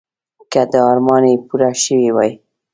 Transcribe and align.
که 0.51 0.61
دا 0.71 0.81
ارمان 0.91 1.23
یې 1.31 1.35
پوره 1.47 1.69
شوی 1.83 2.09
وای. 2.15 2.31